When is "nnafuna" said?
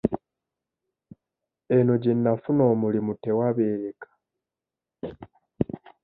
2.15-2.61